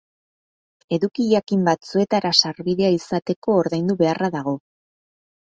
Eduki 0.97 1.25
jakin 1.33 1.67
batzuetara 1.67 2.31
sarbidea 2.45 2.91
izateko 2.97 3.59
ordaindu 3.65 3.99
beharra 4.03 4.31
dago. 4.39 4.57